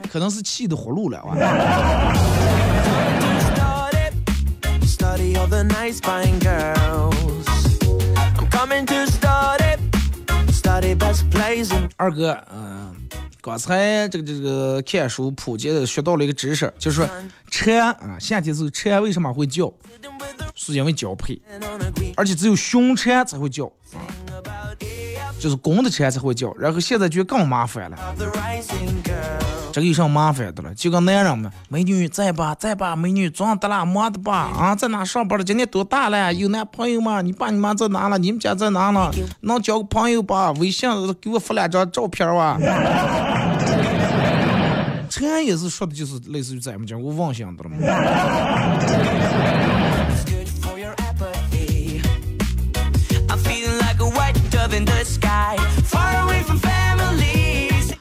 [0.09, 1.35] 可能是气的活路了哇。
[11.97, 12.95] 二哥，嗯，
[13.41, 17.09] 刚才这个这个看书普及的学到了一个知识，就是说
[17.49, 19.71] 蝉啊，夏天时候蝉为什么会叫？
[20.55, 21.39] 是因为交配，
[22.17, 24.03] 而且只有雄蝉才会叫啊。
[25.39, 27.97] 就是公的蝉才会叫，然后现在就更麻烦了。
[29.71, 30.73] 这个有啥麻烦的了？
[30.73, 34.49] 就跟男人们，美女在吧，在吧，美女装的啦，忙的吧？
[34.57, 35.45] 啊，在哪上班了？
[35.45, 36.33] 今年多大了？
[36.33, 37.21] 有男朋友吗？
[37.21, 38.17] 你爸你妈在哪了？
[38.17, 39.11] 你们家在哪呢？
[39.41, 40.51] 能交个朋友吧？
[40.53, 40.89] 微信
[41.21, 42.57] 给我发两张照片哇。
[45.09, 47.77] 这也是说的就是类似于咱们讲过妄想的了嘛。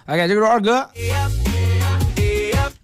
[0.06, 0.88] 来看这个是二哥，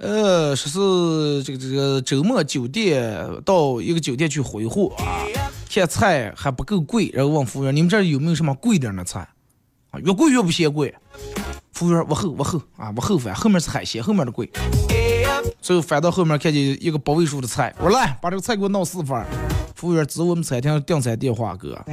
[0.05, 5.25] 呃，说是这个这个周末酒店到一个酒店去挥霍啊，
[5.71, 9.27] 看菜还不够贵，然后问服务员：“你们这儿有没有什么贵点的菜？
[9.91, 10.95] 啊，越贵越不嫌贵。”
[11.73, 14.51] 服务员：“往后，往后啊，往后翻，后面是海鲜，后面的贵。”
[15.63, 19.25] 最后翻到后面看见一个八位数的菜，我说：“来，把这个菜给我弄四份。”
[19.75, 21.83] 服务员指我们餐厅订餐电话，哥。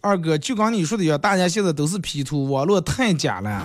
[0.00, 3.64] 二哥，就刚你说的一样，大家现在都是 P 图，网络太假了，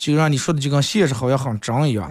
[0.00, 2.10] 就让你说的就跟现实好像很真一样。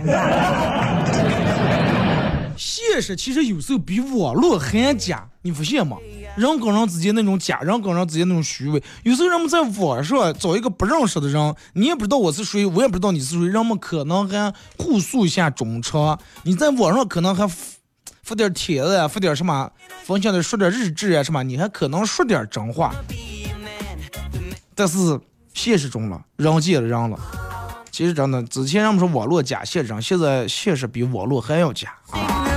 [2.55, 5.97] 现实其实有时候比网络还假，你发现吗？
[6.37, 16.19] 人跟人之间那种假，人跟人之间那种虚伪，有时候人们在网上找一个不认识的人，你也不知道我是谁，我也不知道你是谁，人们可能还互诉一下衷肠。
[16.43, 17.49] 你在网上可能还。
[18.21, 19.67] 发点帖子呀，发点什么，
[20.03, 22.93] 分享点说点日志啊什么，你还可能说点真话。
[24.75, 25.19] 但是
[25.51, 27.19] 现实中了，人见了人了。
[27.99, 32.47] 其实真的，之前人们说网络假，现实，现在现实比网络还要假啊。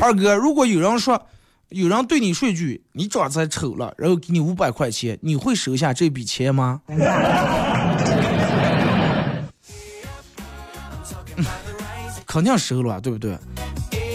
[0.00, 1.24] 二哥，如果有人说，
[1.68, 6.80] 有人对你说一句“你长得丑了”，然后给你五百块钱，你会收下这笔钱吗？
[12.26, 13.38] 肯定收了，对不对？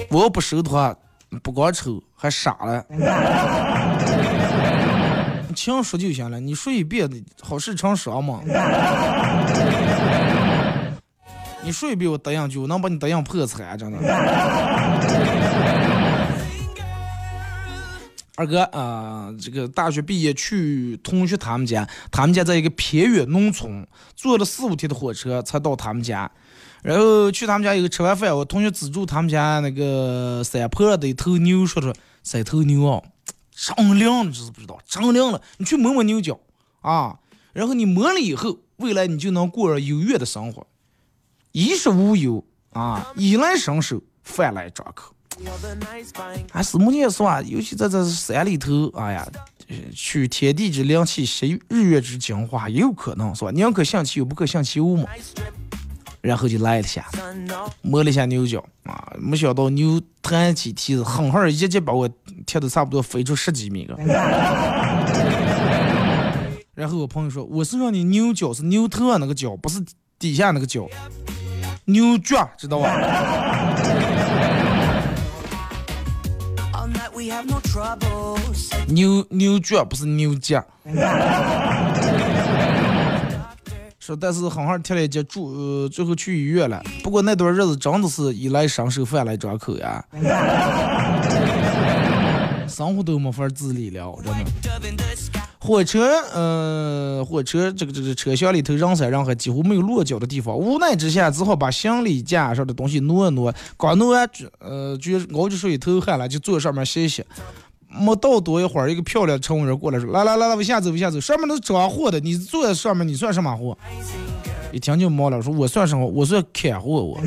[0.09, 0.93] 我要不收的话，
[1.41, 2.85] 不光丑，还傻了。
[5.59, 7.05] 你轻说就行了，你说一遍，
[7.41, 8.39] 好事成双嘛。
[11.61, 13.97] 你说一遍，我答应就，我能把你答应破产，真的。
[18.37, 23.85] 二哥啊，这个大学毕业去同学他们家，他们家在一个偏远农村，
[24.15, 26.31] 坐了四五天的火车才到他们家。
[26.83, 31.93] 然后去他们家以后吃完饭，我同学资助他们家那个山坡的一头牛，说说
[32.23, 33.03] 三头牛啊，
[33.59, 34.79] 真灵，你知不知道？
[34.87, 36.39] 真灵了，你去摸摸牛角
[36.79, 37.19] 啊，
[37.51, 40.65] 然后你摸了以后，未来你就能过上优越的生活，
[41.51, 45.13] 衣食无忧啊，衣来伸手，饭来张口。
[46.51, 49.27] 还是目前说啊，尤其在这山里头，哎呀，
[49.93, 53.51] 取天地之灵气，吸日月之精华，也有可能是吧？
[53.51, 55.05] 宁可信其有，不可信其无嘛。
[56.21, 57.05] 然后就来了下，
[57.81, 62.09] 摸了一下牛角啊，没想到牛弹起蹄子，狠狠一脚把我
[62.45, 63.97] 踢的差不多飞出十几米了。
[66.75, 69.83] 然后我朋友说：“我是让你牛角是牛头那个角，不是
[70.17, 70.87] 底下那个角，
[71.85, 72.89] 牛角知道吧？
[78.87, 80.65] ”牛牛角不是牛角。
[84.09, 86.81] 说但是好好贴了一节住，呃，最后去医院了。
[87.03, 90.03] 不过那段日子真的是衣来伸手饭来张口呀。
[92.67, 94.39] 生活都没法自理了，真的。
[95.59, 100.57] 火车，呃，火车这个这个车厢里头人山人海，几乎没有落脚的地方。
[100.57, 103.53] 无奈之下，只好把行李架上的东西挪一挪。
[103.77, 104.27] 刚挪完，
[104.59, 107.23] 呃，就熬着出一头汗了，就坐上面歇歇。
[107.89, 113.77] 没到多一会儿，一个漂亮乘务员过来说：“来来来来，往下走，往下走，上面都是装货的，你坐在上面，你算什么货？”
[114.71, 116.05] 一听就懵了，说：“我算什么？
[116.05, 117.19] 我算看货，我。”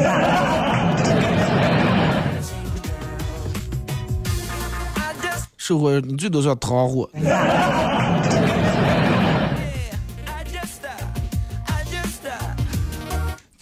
[5.57, 7.09] 售货你最多算淘货。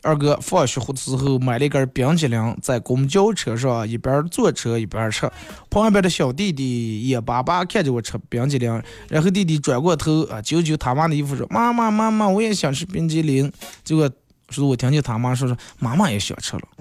[0.02, 5.30] 二哥放学的时候买了一根冰激凌，在公交车上一边坐车一边吃。
[5.68, 13.52] 旁边的小弟弟眼巴巴看着我吃冰激凌，然后弟弟转过头啊，揪揪他妈的衣服说：“妈妈妈妈，我也想吃冰激凌。”
[13.84, 14.10] 结果
[14.48, 16.62] 说我听见他妈说说：“妈妈也想吃了。”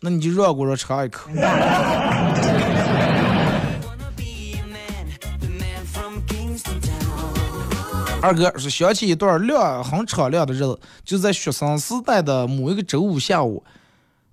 [0.00, 1.28] 那你就让我说尝一口。
[8.22, 13.62] 二哥是想起一段亮很敞亮的日子，就在学生时代的某一个周五下午，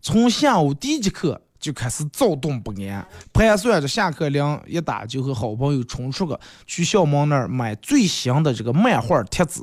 [0.02, 9.62] 从下午第一节课就开始躁动不安，盘算着下课铃一打就和好朋友冲出个去校门那儿买最新的这个漫画贴纸，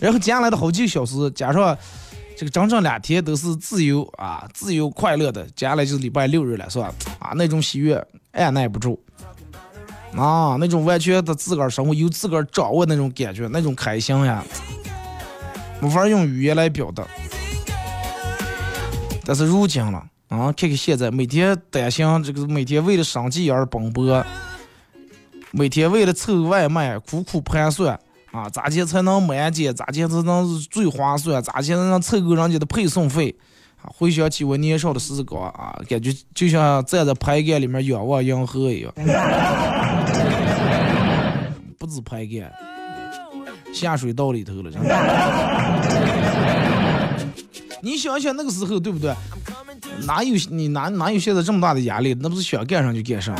[0.00, 1.76] 然后接下来的好几个小时加上。
[2.38, 5.42] 这个整整两天都是自由啊，自由快乐的。
[5.56, 6.92] 接下来就是礼拜六日了，是吧？
[7.18, 9.02] 啊，那种喜悦按耐不住，
[10.16, 14.42] 啊，那种完全的自个儿生活，有自个儿掌握那种感觉，那种开心呀，
[15.80, 17.04] 没法用语言来表达。
[19.24, 19.98] 但是如今了，
[20.28, 24.24] 啊，看看现在，每天担心这个，每天为了生计而奔波，
[25.50, 27.98] 每天为了凑外卖苦苦盘算。
[28.32, 29.74] 啊，咋接才能满减？
[29.74, 31.42] 咋接才能最划算？
[31.42, 33.34] 咋接才能凑够人家的配送费？
[33.80, 38.92] 啊，回想起我年少的时光啊，感觉就像站在排杆里面仰望银河一样。
[41.78, 42.52] 不止排杆，
[43.72, 44.88] 下水道里头了，真的。
[47.82, 49.14] 你想想那个时候，对不对？
[50.06, 52.14] 哪有你哪哪有现在这么大的压力？
[52.20, 53.34] 那不是想干啥就干啥。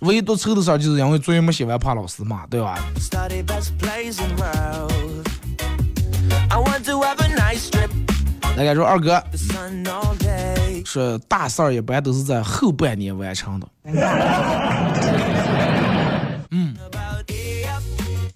[0.00, 2.76] 唯独愁的事儿就是因为作业没写完怕老师骂，对吧？
[8.56, 9.22] 大家说二哥
[10.84, 13.66] 说大事儿一般都是在后半年完成的。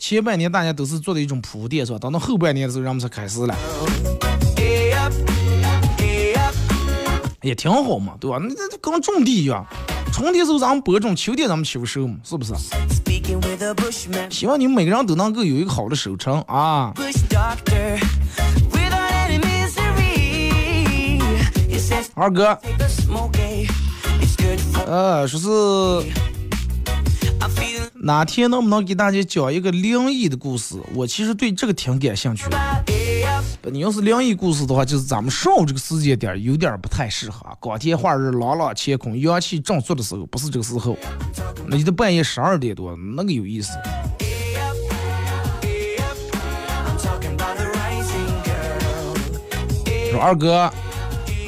[0.09, 1.99] 前半年大家都是做的一种铺垫，是吧？
[1.99, 3.53] 等到后半年的时候，人们才开始了，
[7.43, 8.39] 也挺好嘛，对吧？
[8.41, 9.67] 那这跟种地一样。
[10.13, 12.55] 春天时候咱们播种，秋天咱们秋收嘛，是不是？
[14.31, 16.95] 希望你们每个人都能够有一个好的收成啊！
[22.15, 22.57] 二哥，
[24.87, 25.49] 呃，说是
[28.07, 30.81] 哪天能不能给大家讲一个灵异的故事？
[30.95, 32.57] 我其实对这个挺感兴趣的。
[33.65, 37.45] 你要是灵异故事的话，就是咱们上午这个时间点有点不太适合。
[37.59, 40.97] 光天化日，朗朗乾坤，阳气正足的时候，不是这个时候。
[41.67, 43.73] 那你得半夜十二点多，那个有意思。
[50.13, 50.71] 说二哥，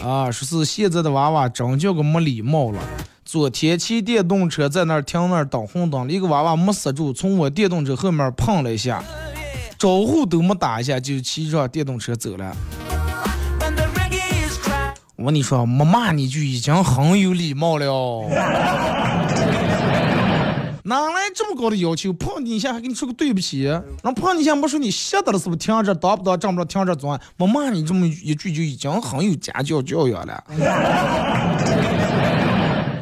[0.02, 2.80] 啊，说是现在的娃娃真叫个没礼貌了。
[3.28, 9.04] 昨天骑电动车在那儿停那儿等红灯，一个娃娃没刹住，从我电动车后面碰了一下。
[9.78, 12.56] 招呼都没打一下就骑着电动车走了。
[15.16, 18.24] 我跟你说，没骂你就已经很有礼貌了。
[20.84, 22.10] 哪来这么高的要求？
[22.14, 23.64] 碰你一下还跟你说个对不起？
[23.64, 25.58] 然后碰你一下没说你吓到了是不是？
[25.58, 26.40] 停这当不当？
[26.40, 26.66] 正不正？
[26.66, 27.20] 停这钻？
[27.36, 30.42] 没骂你这么一句就已经很有家教教养了，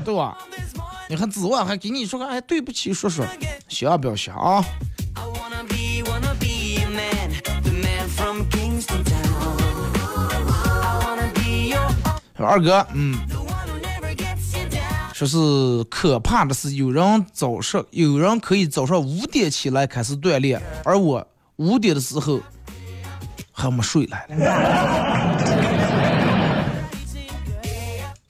[0.07, 0.39] 对吧？
[1.09, 3.27] 你还指望还给你说个哎对不起，说说，
[3.67, 4.65] 行啊不要行啊？
[12.39, 13.19] 二哥，嗯，
[15.13, 21.27] 说是可怕的是有人早上有人可以早上五点起来开始锻炼，而我
[21.57, 22.41] 五点的时候
[23.51, 24.25] 还没睡来。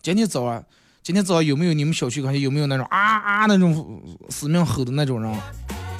[0.00, 0.64] 今天早上，
[1.06, 5.32] 今天早上有没有你们小区看见有没有那种啊啊那种死命吼的那种人？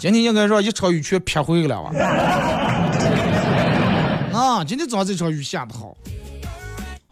[0.00, 1.78] 今天应该说一场雨全撇回了？
[4.34, 5.96] 啊，今天早上这场雨下的好。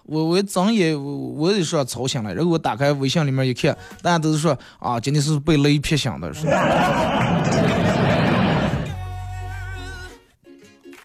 [0.07, 6.35] 我我整也我也说操心了，然后我打开微信里面一看，大家都是说啊，今天是被雷劈响的。
[6.35, 6.47] 是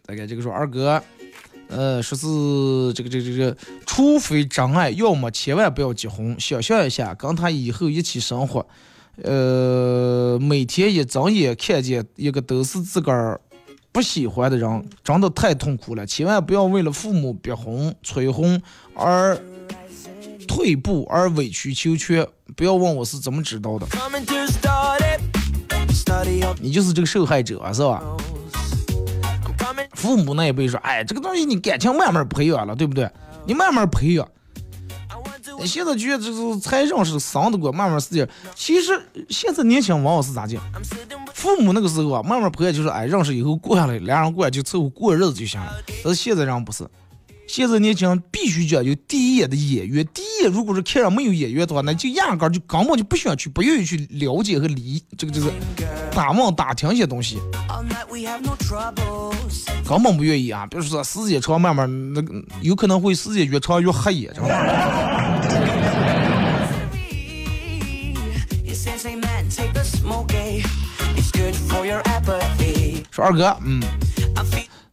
[0.07, 0.99] 大概这个说二哥，
[1.69, 3.55] 呃，说是这个这个这个，
[3.85, 6.35] 除非真爱，要么千万不要结婚。
[6.39, 8.65] 想象一下，跟他以后一起生活，
[9.23, 13.39] 呃，每天一睁眼看见一个都是自个儿
[13.91, 16.05] 不喜欢的人，真的太痛苦了。
[16.07, 18.59] 千万不要为了父母逼婚、催婚
[18.95, 19.39] 而
[20.47, 22.27] 退步，而委曲求全。
[22.55, 23.85] 不要问我是怎么知道的，
[26.59, 28.03] 你就是这个受害者是吧？
[29.99, 33.09] 父母那一辈说：“哎，这个东西你感情慢慢培养了，对不对？
[33.45, 34.25] 你慢慢培养。
[35.65, 38.27] 现在觉得这是才认识上的过，慢慢时间。
[38.55, 38.97] 其实
[39.29, 40.61] 现在年轻往往是咋讲？
[41.33, 45.73] 父母那个时候啊，慢慢培养就是哎，认识以后过下来，俩人过来就凑合过日子就行了。
[46.01, 46.87] 但是现在人不是。”
[47.49, 55.51] 现在年轻人必须讲究第一眼的演员，第一眼如果是看上没有演员的话，那就压根儿就根本就不想去，不愿意去了解和理这个这个
[56.11, 57.39] 打望打听一些东西，
[59.83, 60.67] 根本不愿意啊。
[60.67, 64.53] 比如说时间长，慢慢那个有可能会时间越长越黑眼，知道吗？
[73.09, 73.81] 说二哥，嗯。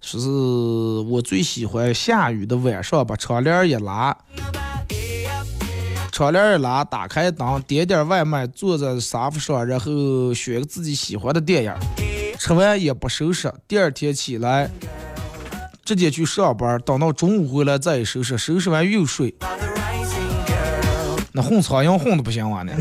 [0.06, 0.28] 说是
[1.10, 4.16] 我最喜欢下雨的晚上，把窗帘一拉，
[6.12, 11.74] 窗帘一拉，打开灯，点点外卖，坐在沙发上，然后选个自己喜欢的电影，
[12.38, 13.52] 吃完也不收拾。
[13.66, 14.70] 第二天起来，
[15.84, 19.34] 直接去上班，等到中午回来再收拾，收拾完又睡。
[21.32, 22.72] 那混苍蝇混的不行啊呢。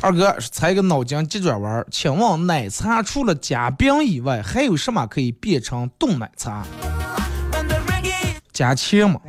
[0.00, 6.64] 二哥猜个脑筋急转弯儿，请问奶茶除了加冰以外，还有什么可以变成冻奶茶？
[8.52, 9.20] 加切嘛，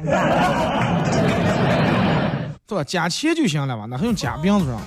[2.67, 2.83] 对吧？
[2.83, 4.79] 加切就行了嘛，那还用加冰是吧？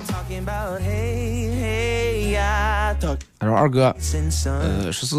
[3.41, 3.95] 他说二哥，
[4.47, 5.17] 呃，说是，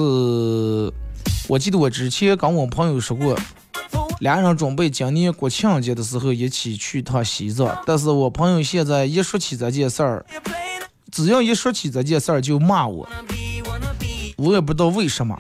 [1.49, 3.38] 我记得我之前跟我朋友说过，
[4.24, 10.26] 俩人准备今年国庆节的时候一起去趟西藏，但是我朋友现在一说起这件事儿。
[11.11, 13.05] 只要一说起这件事儿就骂我，
[14.38, 15.38] 我也不知道为什么，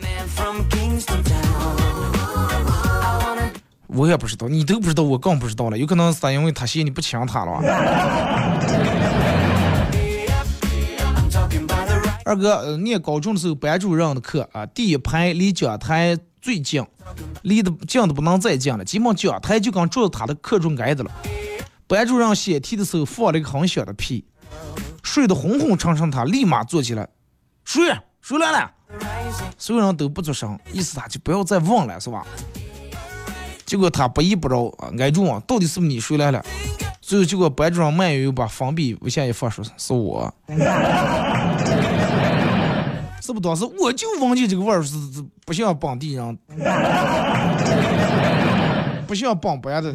[3.87, 5.77] 我也不知道，你都不知道，我更不知道了。
[5.77, 7.61] 有可能是因为他嫌你不抢他了。
[12.25, 16.85] 二哥，念高中的时候，班主任的课啊，第一排离讲台最近，
[17.43, 21.09] 离得近的不能再近了，基本讲台就跟坐他的课中挨着了。
[21.87, 24.25] 班主任写题的时候放了一个很响的屁。
[25.01, 27.07] 睡得昏昏沉沉，他立马坐起来，
[27.63, 28.69] 睡睡来了，
[29.57, 32.25] 所有人都不作声，意思他就不要再问了，是吧？
[33.65, 34.65] 结果他不依不饶，
[34.99, 36.43] 挨住啊，到底是不是你睡来了？
[36.99, 40.33] 最后结果班主任慢悠悠把粉笔往下一放，说是我，
[43.25, 46.37] 是不是当时我就闻见这个味儿是是不像本地人，
[49.07, 49.93] 不像本班的。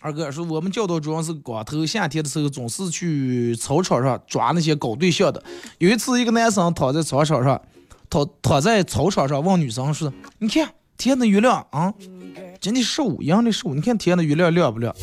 [0.00, 5.42] 二哥说：“我们教导主任是光头，夏天的时候总是去操场上抓那些搞对象的。
[5.78, 7.60] 有一次，一个男生躺在操场上，
[8.08, 11.92] 躺躺在操场上，问女生说：‘你看天的月亮啊，
[12.60, 14.94] 今天十五，阳历十五，你看天的月亮亮不亮？’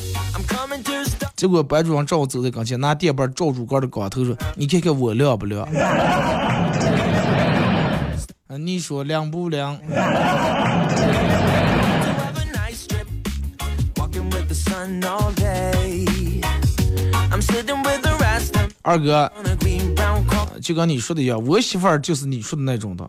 [1.44, 5.68] 结果班主任正好走在跟前，拿电棒照住个的光头说：‘你看看我亮不亮？’
[8.58, 9.76] 你说亮不亮？”
[18.82, 19.30] 二哥，
[20.62, 23.06] 就跟你说的一样，我媳妇儿就是你说的那种的，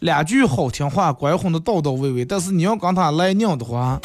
[0.00, 3.98] 两句好听话，乖哄的叨叨喂喂，但是你要跟她来娘的话，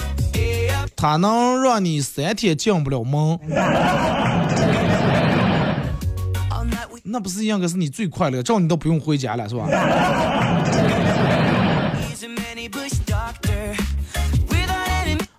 [0.97, 3.39] 他能让你三天进不了门。
[7.03, 9.67] 那不是应该是你最快乐，这样你都不用回家了，是吧？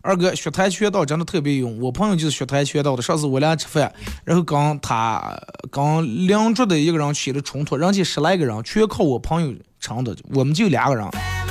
[0.01, 1.79] 二哥，学跆拳道真的特别勇。
[1.81, 3.03] 我朋友就是学跆拳道的。
[3.03, 3.93] 上次我俩吃饭，
[4.25, 5.39] 然后跟他
[5.71, 11.07] 跟邻桌的一个人起了冲突，人家十来个人全靠我朋友撑的，我们就两个人。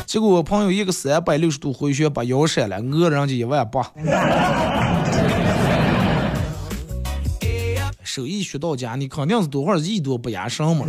[0.08, 3.92] 结果我朋友一个三百六十度回旋把腰闪了，讹人家一万八。
[8.02, 10.86] 手艺学到家，你肯定是多会儿艺多不压身嘛。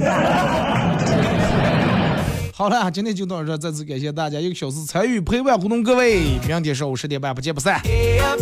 [2.55, 7.83] 好了，今天就到这，再次感谢大家一个小时参与陪伴互动，各位，明天上午十点半不见不散。
[7.83, 8.39] Get up,